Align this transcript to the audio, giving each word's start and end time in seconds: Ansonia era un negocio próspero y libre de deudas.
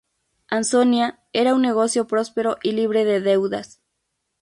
Ansonia 0.49 1.19
era 1.31 1.53
un 1.53 1.61
negocio 1.61 2.07
próspero 2.07 2.57
y 2.63 2.71
libre 2.71 3.05
de 3.05 3.21
deudas. 3.21 3.81